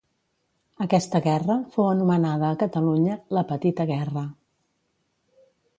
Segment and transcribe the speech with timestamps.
[0.85, 4.29] Aquesta guerra fou anomenada a Catalunya "la petita Guerra".